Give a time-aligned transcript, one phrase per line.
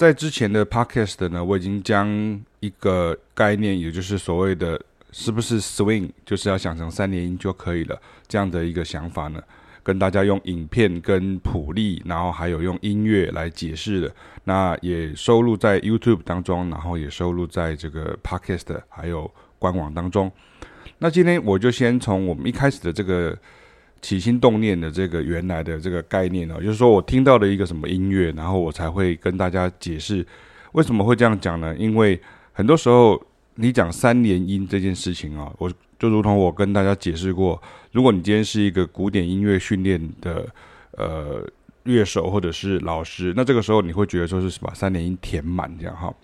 [0.00, 2.08] 在之前的 podcast 呢，我已经将
[2.60, 4.80] 一个概念，也就是所谓的
[5.12, 9.42] 是不是 swing，就是要想成三连音就可以了这样的一个想法呢，
[9.82, 20.32] 跟大家用影片跟谱例，然后还有用音乐来解释的，那也收录在 YouTube 当中，然后也收录在这个 podcast 还有官网当中。
[20.96, 23.36] 那今天我就先从我们一开始的这个。
[24.02, 30.26] 起心动念的这个原来的这个概念呢，就是说我听到了一个什么音乐，然后我才会跟大家解释
[30.72, 31.76] 为什么会这样讲呢？
[31.76, 32.18] 因为
[32.52, 33.22] 很多时候
[33.56, 37.60] 你讲三连音这件事情啊，我就如同我跟大家解释过，
[37.92, 40.48] 如果你今天是一个古典音乐训练的
[40.92, 41.46] 呃
[41.82, 46.14] 乐手或者是老师，那这个时候你会觉得说是把三连音填满这样哈，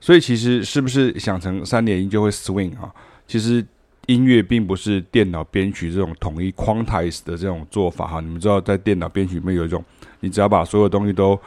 [0.00, 2.92] 所以其实是不是想成三连音就会 swing 啊？
[3.26, 3.64] 其实。
[4.06, 9.82] 音乐并不是电脑编曲这种统一 quantize 的这种做法哈，你们知道在电脑编曲里面有一种，
[10.20, 11.38] 你只要把所有东西都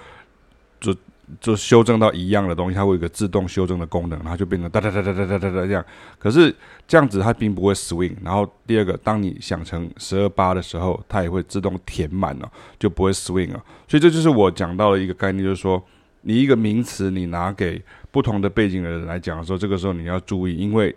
[0.80, 0.96] 就
[1.40, 5.86] 就修正到一样的东西，它会有一个自动修正的功能，然后就变成哒哒哒哒哒哒哒哒这样。
[6.18, 6.56] 可是
[6.88, 8.16] 这样子它并不会 swing。
[8.24, 13.64] 然后第二个，当你想成十二八的时候，它也会自动填满了，就不会 swing 了。
[13.88, 15.84] 所以这就是我讲到的一个概念，就是说
[16.22, 20.96] 你一个名词你拿给不同的背景的人来讲的时候，这个时候你要注意，因为。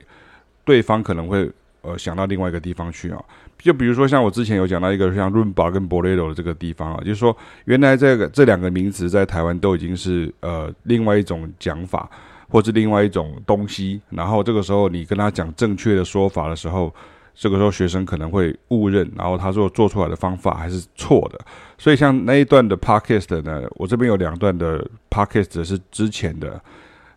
[0.64, 1.50] 对方可能会
[1.82, 3.22] 呃想到另外一个地方去啊，
[3.58, 12.08] 就比如说像我之前有讲到一个像 Rumba 跟 Bolero 的这个地方啊，就是说原来这个这两个名词在台湾都已经是呃另外一种讲法，
[12.48, 16.94] 或是另外一种东西，然后这个时候你跟他讲正确的说法的时候，
[17.34, 21.40] 这个时候学生可能会误认，然后他说做出来的方法还是错的，
[21.78, 26.60] 所以像那一段的 Podcast 呢，我这边有两段的 Podcast 是之前的，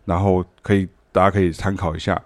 [0.04, 2.20] 然后可以大家可以参考一下。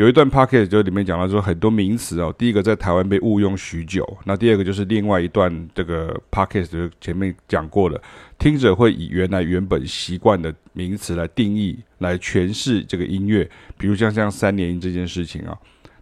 [0.00, 8.00] 有一段 podcast 就里面讲到说很多名词哦，第一个在台湾被误用许久，那第二个就是另外一段这个 podcast 就前面讲过的，
[8.38, 15.54] 听者会以原来原本习惯的名词来定义、来诠释这个音乐，比如像像三连音这件事情啊，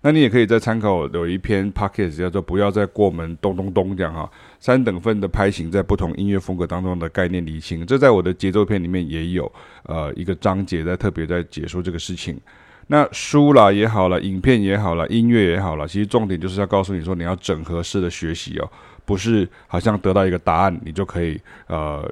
[0.03, 4.31] 那你也可以再参考有一篇 podcast 叫做不要再过门咚咚咚这样哈，
[4.61, 9.53] 三等份的拍型在不同音乐风格当中的概念厘清，这在我的节奏片里面也有
[9.87, 12.41] 呃一个章节在特别在解说这个事情。
[12.89, 18.71] 那书啦也好了，影片也好了，音乐也好了，其实重点就是要告诉你说，你要整合式的学习哦，
[19.05, 22.03] 不是好像得到一个答案，你就可以呃，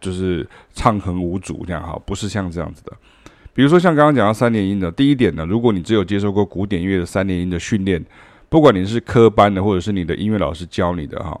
[0.00, 2.92] 就是畅横无阻这样哈，不是像这样子的。
[3.54, 8.04] 比如说像刚刚讲到三连音的，第一点呢，如果你只有接受过古典乐的三连音的训练，
[8.48, 11.40] 不管你是科班的，或者是你的音乐老师教你的哈。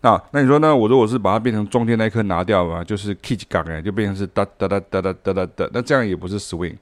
[0.00, 0.74] 那那你说呢？
[0.74, 6.76] 我如果是把它变成中间那一颗拿掉嘛，就是 key 杠哎，就变成是哒哒哒哒哒哒哒哒，那这样也不是 swing。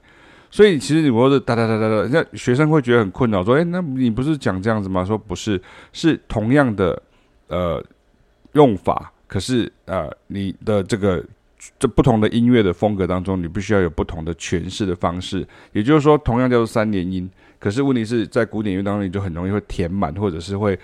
[0.51, 5.03] 所以其实你不是哒哒哒哒哒，那学生会觉得很困扰，说：哎，那你不是讲这样子吗？
[5.03, 5.59] 说不是，
[5.91, 7.01] 是同样的
[7.47, 7.83] 呃
[8.53, 11.23] 用法，可是呃你的这个
[11.79, 15.43] 这不同的音乐的风格当中，你必须要有不同的诠释的方式。
[15.71, 20.77] 也就是说，同样叫做三连音，可是问题是在古典音乐当中，你就很容易会填满，或者是会。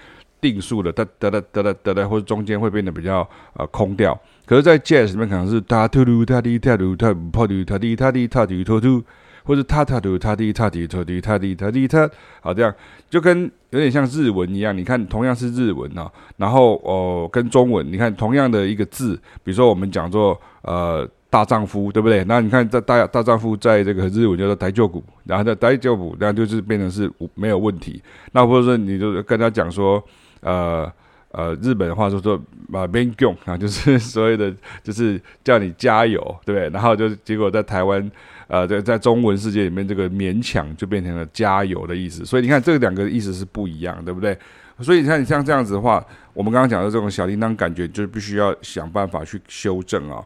[0.44, 4.14] 定数的哒哒哒哒哒哒哒，或者中间会变得比较呃空调。
[4.46, 9.02] 可是，在 jazz 里面可能是哒嘟噜哒滴哒突哒噗噜哒滴哒滴哒滴突突，
[9.46, 12.10] 或者哒哒噜哒滴哒滴突滴哒滴哒滴哒，
[12.42, 12.76] 好这样
[13.10, 14.78] 就跟有点像日文一样。
[14.78, 19.16] 你看，同样是日文啊，然后哦跟中文，你看同样的一个字，
[19.46, 22.24] 比如说我们讲做呃大丈夫，对不对？
[22.26, 28.02] 那你看在大大丈夫在这个日文叫做大丈夫，然后在大丈夫，然后就是变成是没有问题。
[28.34, 30.04] 那或者说你就跟他讲说。
[30.42, 30.92] 呃
[31.36, 32.36] 呃，日本的话说说
[32.74, 36.70] 啊，勉强啊，就是所谓的，就是叫你加油，对不对？
[36.70, 38.12] 然后就结果在台湾，
[38.48, 42.24] 呃，在在中文世界里面，这个勉强就变成了加油的意思。
[42.24, 44.38] 所以你看，这两个意思是不一样，对不对？
[44.82, 46.06] 所以你看，你像这样子的话，
[46.36, 50.24] 我们刚刚讲的这种小叮当感觉，就是必须要想办法去修正啊。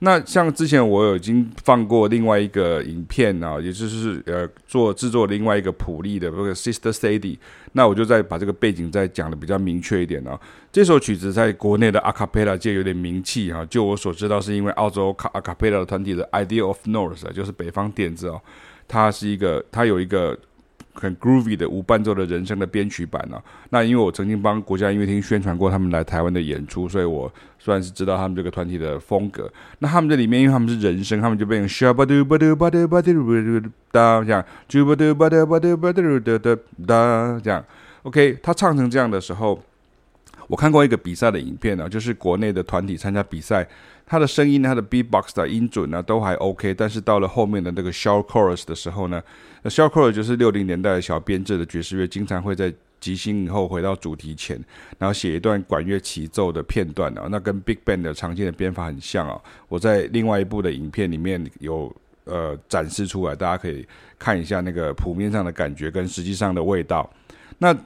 [0.00, 7.36] 那像之前我已经放过另外一个影片啊，也就是呃做制作另外一个谱例的这个 Sister Sadie，
[7.72, 10.38] 那我就再把这个背景再讲的比较明确一点啊。
[10.70, 18.40] 这首曲子在国内的阿卡贝拉界有点名气哈，就我所知道是因为澳洲卡阿卡贝拉团体的 Idea of North，就是北方点子哦，
[18.86, 20.38] 它是一个它有一个
[21.00, 23.40] 很 groovy 的无伴奏的人声的编曲版呢。
[23.70, 29.50] 那因为我曾经帮国家音乐厅宣传过他们来台湾的演出，所以我算是知道他们这个团体的风格。
[29.78, 37.64] 那他们这里面，因为他们是人声，他们就变成 shabba-do ba-do ba-do ba-do da 这样，shabba-do ba-do ba-do ba-do da da da 这样。
[38.02, 39.62] OK，他唱成这样的时候，
[40.46, 43.66] 我看过一个比赛的影片呢，就是国内的团体参加比赛。
[44.08, 49.22] 他的声音，他的 beatbox 的音准呢，都还 OK，但是到了后面的那个 s h o r t chorus 的时候呢，
[49.62, 54.58] 那 s h o r t chorus 就是六零年代的小编制的爵士乐，经常会在即兴以后回到主题前，
[54.98, 59.38] 然后写一段管乐齐奏的片段啊，那跟 big band 的常见的编法很像啊。
[59.68, 61.94] 我在另外一部的影片里面有
[62.24, 63.86] 呃展示出来，大家可以
[64.18, 67.08] 看一下那个谱面上的感觉跟实际上的味道。
[67.58, 67.76] 那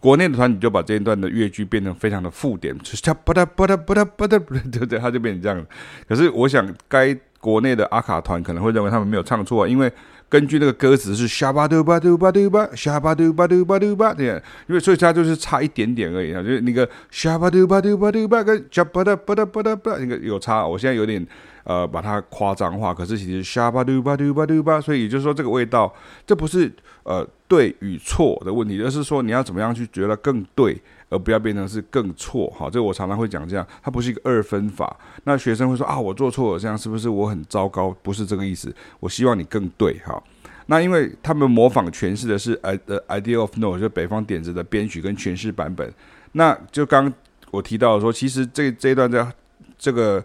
[0.00, 4.98] 国内的团体就把这一段的乐句变成非常的附点，就不哒不哒不哒不哒，对不对？
[4.98, 5.66] 它就变成这样。
[6.08, 9.92] 可是我想，该国内的阿卡团可能会认为他们没有唱错，因为
[10.28, 20.66] 根据那个歌词是沙巴嘟巴嘟巴嘟巴，沙巴嘟巴嘟巴嘟巴这样，因为所以它就是差一点点而已啊，就是那个沙巴嘟巴嘟巴嘟巴跟沙巴哒不哒不哒不哒那个有差。
[20.66, 21.24] 我现在有点
[21.64, 25.92] 呃把它夸张化，可是其实沙巴嘟巴嘟巴嘟巴，所以也就是说这个味道，
[26.26, 26.72] 这不是
[27.04, 27.26] 呃。
[27.52, 30.74] 对与错的问题，而是说你要怎么样去觉得更对，
[31.10, 32.46] 而不要变成是更错。
[32.46, 34.98] 哈，这我常常会讲这样，它不是一个二分法。
[35.24, 37.94] 那学生会说啊，我做错了，这样是不是我很糟糕？
[38.02, 38.74] 不是这个意思。
[39.00, 39.98] 我希望你更对。
[39.98, 40.22] 哈，
[40.64, 45.92] 那因为他们模仿诠释的是 i 呃 idea of No，就是北方点子的编曲跟诠释版本。
[46.32, 47.12] 那就刚
[47.50, 49.30] 我提到说，其实这这一段在
[49.76, 50.24] 这个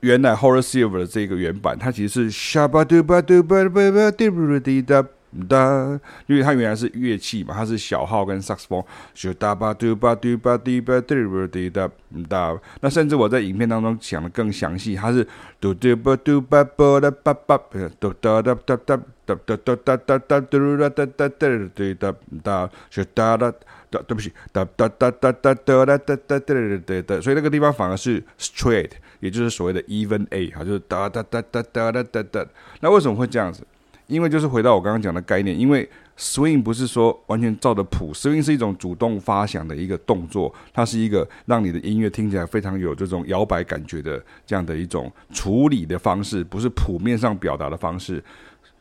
[0.00, 5.06] 原来 Horace Silver 的这个原版，它其实是 Shabba Dubba Dubba Dubba Dubba Dubba
[5.48, 8.84] 哒，因为它原来是乐器嘛，它是小号跟萨克斯风，
[9.14, 11.88] 就哒吧嘟吧嘟吧嘟吧嘟吧滴哒
[12.28, 12.58] 哒。
[12.80, 15.26] 那甚至我在影片当中讲的更详细，它是
[15.60, 17.60] 嘟嘟吧嘟吧啵哒吧吧，
[18.00, 23.52] 嘟哒哒哒哒哒哒哒哒哒哒嘟哒哒哒哒嘟哒哒，就哒哒
[23.90, 28.90] 哒，对不起，哒哒哒哒哒哒哒哒哒哒哒哒，所以那个地方反而是 straight，
[29.20, 32.46] 也就是所谓的 even A，哈，就是哒哒哒哒哒哒哒哒。
[32.80, 33.64] 那为什么会这样子？
[34.10, 48.22] 因为就是回到我刚刚讲的概念，因为 swing 不是说完全照的谱，swing 是一种主动发响的一个动作，它是一个让你的音乐听起来非常有这种摇摆感觉的这样的一种处理的方式，不是谱面上表达的方式。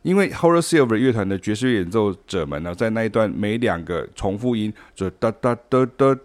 [0.02, 6.16] 因为 Horace Silver 乐团的爵士乐演奏者们呢，在那一段每两个重复音就哒哒哒哒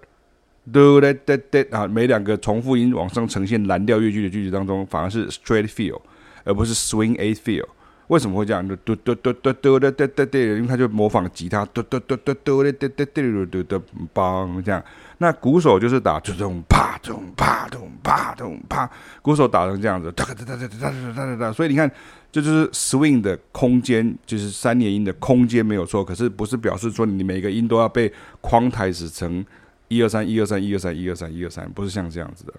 [0.73, 6.01] 哒哒哒哒啊，每两个重复音往上呈现蓝调乐句的句子当中，反而是 straight feel，
[6.45, 7.67] 而不是 swing eight feel。
[8.09, 8.67] 为什么会这样？
[8.67, 13.83] 嘟嘟嘟嘟嘟嘟嘟嘟嘟，因为他就模仿吉他，嘟嘟嘟嘟嘟嘟嘟嘟嘟嘟嘟，
[14.15, 14.83] 梆这样。
[15.19, 18.91] 那鼓手就是打，就这种啪咚啪咚啪咚啪，
[19.23, 21.53] 鼓手打成这样子，哒哒哒哒哒哒哒哒哒。
[21.53, 21.91] 所以你看，
[22.31, 26.05] 这就是 swing 的空间，就是三连音的空间没有错。
[26.05, 29.45] 可是不是表示说你每个音都要被框抬死成
[29.89, 32.53] 一二三一二三一二三一二三一二三，不是像这样子的。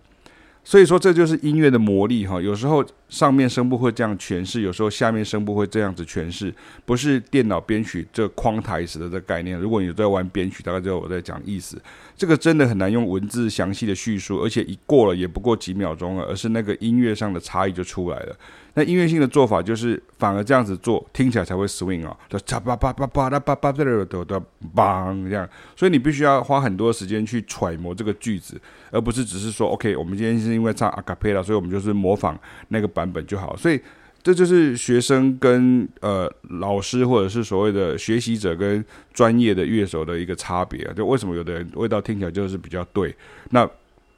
[0.64, 2.42] 所以说，这就是音乐的魔力哈。
[2.42, 6.54] 有时候上面声部会这样诠释，有时候下面声部会这样子诠释，
[6.86, 9.58] 不是电脑编曲这框台词的这概念。
[9.58, 11.82] 如果你在玩编曲，大概知道我在讲意思。
[12.18, 18.36] 这个真的很难用文字详细的叙述，而且一过了也不过几秒钟了，而是那个音乐上的差异就出来了。
[18.78, 24.42] 那音乐性的做法就是反而这样子做，听起来才会 swing 啊，就嚓吧吧吧吧啦吧吧哒哒哒哒
[24.76, 25.48] 梆这样。
[25.76, 28.60] 所以你必须要花很多时间去揣摩这个句子，
[28.92, 32.38] 而不是只是说 OK，我们今天是因为唱 a cappella，所以我们就是模仿
[32.70, 33.56] 那个版本就好。
[33.56, 33.80] 所以
[34.24, 36.32] 这就是学生跟呃
[36.62, 38.84] 老师或者是所谓的学习者跟
[39.14, 40.94] 专业的乐手的一个差别啊。
[40.96, 43.16] 就为什么有的人味道听起来就是比较对？
[43.52, 43.70] 那。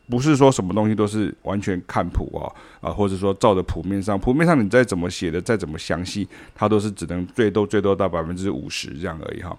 [0.09, 2.47] 不是说什么东西都是完全看谱啊
[2.79, 6.25] 啊，或者说照着谱面上，谱面上你再怎么写的再怎么详细，
[6.55, 9.53] 它都是只能最多最多到百分之五十这样而已哈。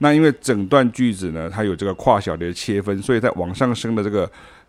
[0.00, 4.30] 那因为整段句子呢，它有这个跨小节的切分，所以在往上升的这个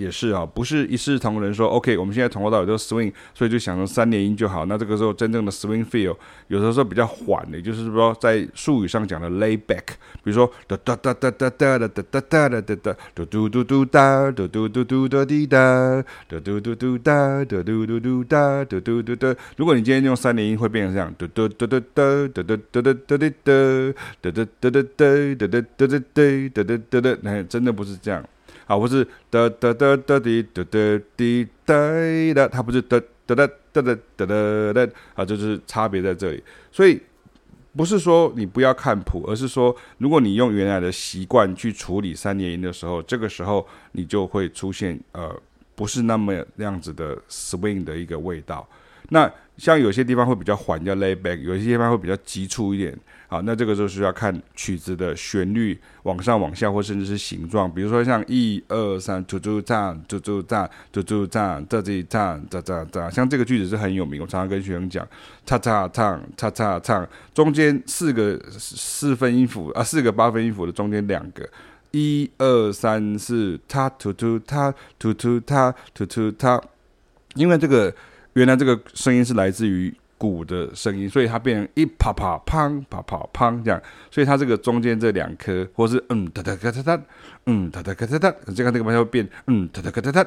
[0.00, 4.64] 也是啊，不是一视同仁说，OK，我们现在从头到尾都 swing，所以就想成三连音就好。
[4.64, 6.16] 那这个时候真正的 swing feel，
[6.48, 9.84] 有的时候比较缓的，就是说在术语上讲的 lay back，
[10.24, 19.34] 比如说哒哒哒哒哒哒哒哒哒哒哒哒，嘟嘟嘟嘟哒，嘟嘟嘟嘟哒滴哒，嘟嘟嘟嘟哒，嘟嘟嘟嘟哒，嘟嘟嘟嘟。
[19.56, 23.52] 如果你今天用三连音，会变成这样，嘟嘟嘟嘟哒，嘟嘟嘟嘟哒滴哒，
[24.22, 25.04] 嘟嘟嘟嘟哒，
[25.36, 25.98] 嘟嘟嘟嘟哒，嘟嘟嘟嘟，嘟嘟嘟嘟嘟嘟
[26.50, 28.24] 嘟嘟嘟嘟嘟嘟真的不是这样。
[28.70, 30.78] 啊，不是哒哒哒哒滴哒哒
[31.16, 36.40] 滴哒的，它不是哒哒哒哒哒哒哒，啊，就是差别在这里。
[36.70, 37.02] 所以
[37.76, 45.36] 不是说你不要看谱，而是说如果你用原来的习惯去处理三连音的时候，这个时候你就会出现呃
[45.74, 48.64] 不是那么那样子的 swing 的一个味道。
[49.08, 52.96] 那像有些地方会比较缓，叫 lay back；有些地方会比较急促一点。
[53.30, 57.72] 好，那这个就是要看曲子的旋律往上、往下，或甚至是形状。
[57.72, 64.20] 比如说像一二三，嘟嘟唱，嘟嘟唱，嘟嘟唱，这这唱，这这这，像这个句子是很有名。
[64.20, 65.06] 我常常跟学生讲，
[65.46, 71.48] 叉叉唱，叉叉唱，中间四个四分音符啊，四个八分音符的中间两个，
[71.92, 76.60] 一二三四，他嘟嘟他嘟嘟他嘟嘟他，
[77.36, 77.94] 因为这个。
[78.34, 87.02] 原来这个声音是来自于鼓的声音，所以它变成一啪啪砰啪啪砰这样，所以它这个中间这两颗，或是嗯哒哒咔哒哒，
[87.46, 90.26] 嗯哒哒咔哒哒，这个这个方向会变嗯哒哒咔哒哒，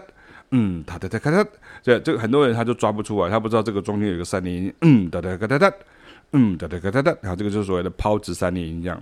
[0.49, 1.47] 嗯哒哒哒咔哒，
[1.83, 5.71] 这这个很多人他就抓不出来，他不知道这个中间有个三连音，嗯哒哒咔哒哒，
[6.31, 8.99] 嗯哒哒咔哒哒，然后这个就是所谓的抛掷三连音这样。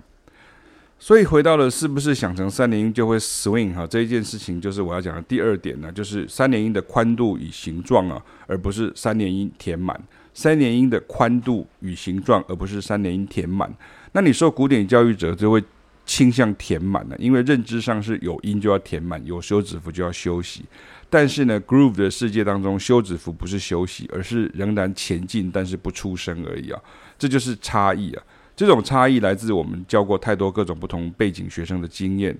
[0.99, 9.97] 所以回到了是不是想成三连音就会 swing 哈，这一件事情就是我要讲的第二点呢，就是三连音的宽度与形状啊，而不是三连音填满。
[10.33, 13.73] 三连音的宽度与形状，而不是三连音填满。
[14.13, 15.63] 那你受古典教育者就会
[16.05, 20.65] 倾向填满了，因为认知上是有音就要填满，有休止符就要休息。
[21.09, 26.81] 但是呢，groove 的世界当中，休止符不是休息，而是仍然前进，但是不出声而已啊，
[27.19, 28.23] 这就是差异啊。
[28.55, 32.37] 这种差异来自我们教过太多各种不同背景学生的经验。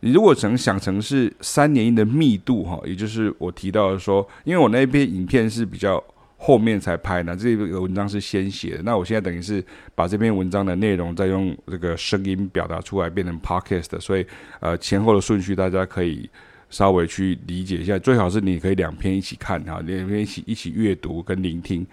[0.00, 6.02] 你如果曾想成是三连音的密度哈，也就是我提到的说，因为我那篇影片是比较
[6.40, 8.82] 后面才拍呢，这个文章是先写的。
[8.84, 9.62] 那我现在等于是
[9.94, 14.24] 把这篇文章的内容再用这个声音表达出来，变成 podcast，所以
[14.60, 16.30] 呃前后的顺序大家可以
[16.70, 17.98] 稍微去理解一下。
[17.98, 21.84] 最好是你可以两篇一起看哈，两篇一起一起阅读跟聆听。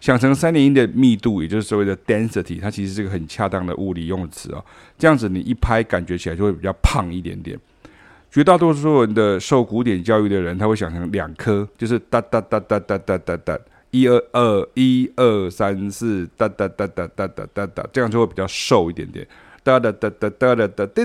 [0.00, 4.64] 想成三连音的密度，也就是所谓的 density，它其实是个很恰当的物理用词哦。
[4.98, 7.56] 这样子你一拍，感觉起来就会比较胖一点点。
[8.28, 13.58] 绝大多数人的受古典教育的人，他会想成两颗，就是哒哒哒哒哒哒哒哒，
[13.92, 19.26] 一二二一二三四，哒哒哒哒哒哒哒哒，这样就会比较瘦一点点。
[19.62, 21.04] 哒哒哒哒哒哒哒哒哒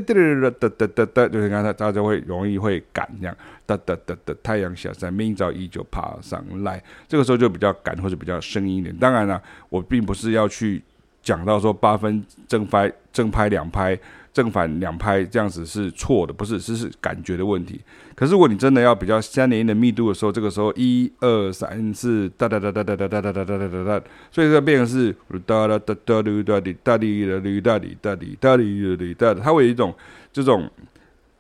[0.50, 3.38] 哒哒哒哒，就是刚才大家会容易会赶这样。
[3.66, 6.82] 哒哒哒哒，太阳下山，明早依旧爬上来。
[7.10, 8.96] 这个时候就比较赶或者比较生硬一点。
[8.96, 10.82] 当然了，我并不是要去
[11.22, 14.00] 讲到说八分正拍正拍两拍
[14.38, 17.82] 正反两拍这样子是错的，不是，这是感觉的问题。
[18.14, 25.12] 可是如果你真的要比较三连音的密度的时候，这个时候一二三四哒哒哒哒哒哒哒哒哒哒哒哒，所以这变成是
[25.48, 29.92] 哒哒哒哒哒哒哒哒哒哒哒哒哒哒哒哒，它会有一种
[30.32, 30.70] 这种。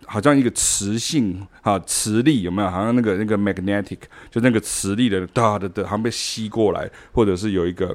[0.10, 2.70] 好像一个磁性哈，磁力有没有？
[2.70, 3.98] 好像那个那个 magnetic，
[4.32, 7.94] 就那个磁力的哒哒哒，好像被吸过来，或者是有一个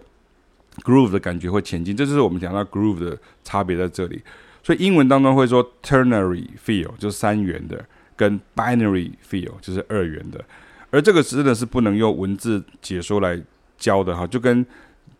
[0.82, 1.97] groove 的感觉会前进。
[1.97, 4.21] 这就是我们讲到 groove 的差别在这里。
[4.62, 7.85] 所以英文当中会说 ternary field 就是三元的，
[8.16, 10.45] 跟 binary field 就是二元的。
[10.90, 13.40] 而这个真的是不能用文字解说来
[13.76, 14.64] 教的哈，就跟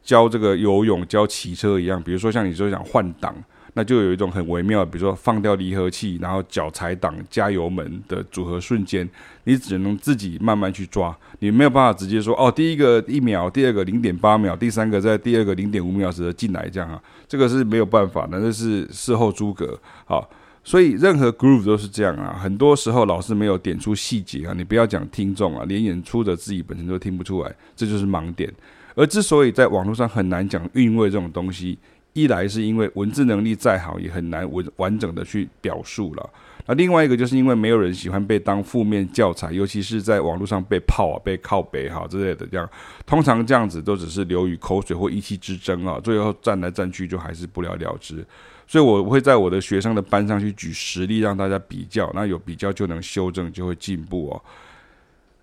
[0.03, 2.03] 教这个游泳、教骑车一样。
[2.03, 3.35] 比如说像你说想换挡。
[3.75, 9.09] 那就有一种很微妙，比如说放掉离合器，然后脚踩档加油门的组合瞬间，
[9.45, 19.79] 你只能自己慢慢去抓，你没有办法直接说哦，第一个一秒，第二个零点八秒，第三个在第二个零点五秒时进来这样啊，这个是没有办法的，那是事后诸葛。
[20.05, 20.29] 好，
[20.63, 28.53] 所以任何 groove 都是这样啊，很多时候老师没有点出细节啊，你不要讲听众啊，连演出者自己本身都听不出来，这就是盲点。
[28.95, 31.79] 而之所以在网络上很难讲韵味这种东西。
[32.13, 36.31] 一来是因为文字能力再好，也很难完完整的去表述了。
[36.67, 42.69] 那另外一个就是因为没有人喜欢被当负面教材，尤其是在网络上被泡啊、被靠北哈之类的这样。
[43.05, 48.25] 通常这样子都只是流于口水或意气之争啊，最后战来战去就还是不了了之。
[48.67, 52.11] 所以我会在我的学生的班上去举实例，让大家比较。
[52.15, 54.43] 那有比较就能修正，就会进步哦。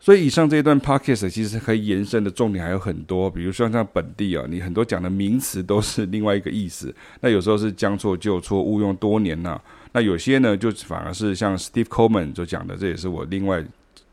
[0.02, 9.60] 所以以上这一段 podcast 其实可以延伸的重点还有很多，比如说像本地啊，你很多讲的名词都是另外一个意思，那有时候是将错就错，误用多年呐、
[9.92, 13.62] 那有些呢，就反而是像 Steve Coleman 就讲的，这也是我另外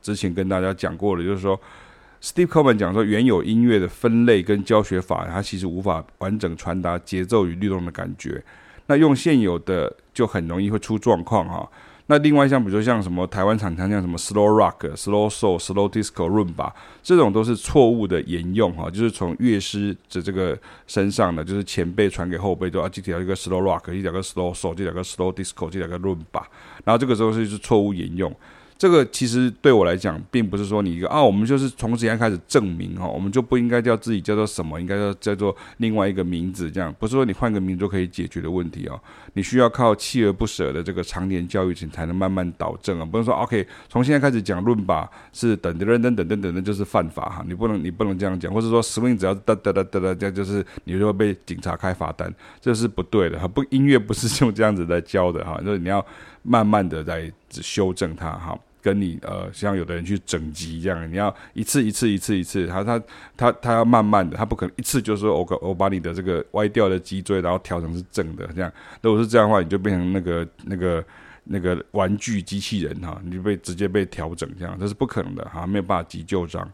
[0.02, 1.58] 之前跟大家讲过的，就是说
[2.20, 8.42] Steve Coleman 讲说，原有音乐的分类跟教学法，它其实无法完整传达节奏与律动的感觉，
[8.88, 11.70] 那用现有的就很容易会出状况哈。
[12.08, 16.70] 那另外像比如说像什么台湾厂商像什么 slow rock、slow soul、slow disco、rumba
[17.02, 26.42] 这种都是错误的沿用哈，就是从乐师的这个身上的，就是前辈传给后辈，都啊这条一个 slow rock，这条个 slow soul，这条个 slow disco，这条个 rumba，
[26.84, 28.32] 然后这个时候是是错误沿用。
[28.78, 39.00] 这个其实对我来讲，并不是说你一个啊，我们就是从现在开始证明哈，我们就不应该叫自己叫做什么，应该叫叫做另外一个名字，这样不是说你换个名字就可以解决的问题哦。
[39.32, 43.04] 你需要靠锲而不舍的这个常年教育，才能慢慢导正啊。
[43.04, 47.44] 不能说 OK，从现在开始讲论吧是等等等等等等，那就是犯法哈。
[47.46, 52.30] 你不能你不能这样讲，或者说 swing 只要哒哒哒哒哒，这样就是你就会被警察开罚单，
[52.60, 53.48] 这是不对的哈。
[53.48, 56.04] 不，音乐不是用这样子来教的哈，就是你要
[56.42, 58.58] 慢慢的在修正它哈。
[58.86, 63.02] 跟你呃，像有的人去整辑这样，你要一次一次一次一次，他他
[63.36, 68.72] 他他要慢慢的，他不可能一次就说我我把你的这个歪掉的脊椎，然后调成是正的这样。
[69.02, 71.04] 如果是这样的话，你就变成那个那个
[71.42, 76.70] 那个玩具机器人哈，你就被直接被调整这样，这是不可能的哈，没有办法急救章。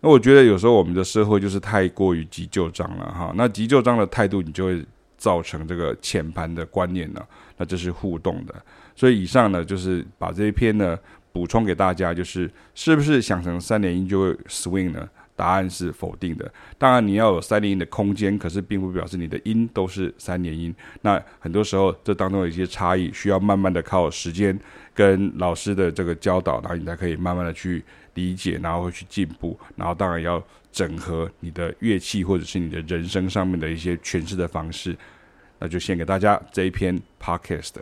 [0.00, 4.84] 那我觉得有时候我们的社会就是太过于急救章了哈，那急救章的态度，你就会
[5.16, 7.24] 造成这个浅盘的观念呢，
[7.56, 8.54] 那这是互动的。
[8.96, 10.98] 所以以上呢，就是把这一篇呢。
[11.34, 15.08] 补充给大家，就是是不是想成三连音就会 swing 呢？
[15.34, 16.48] 答案是否定的。
[16.78, 20.72] 当然你要有三连音的空间，可是并不表示你的音都是三连音。
[21.00, 24.56] 那很多时候这当中有一些差异，需要慢慢的靠时间
[24.94, 27.82] 跟老师的这个教导，然后你才可以慢慢的去
[28.14, 29.58] 理解，然后会去进步。
[29.74, 34.96] 然后当然要整合你的乐器或者是你的人生上面的一些诠释的方式。
[35.58, 37.72] 那就献给大家这一篇 podcast。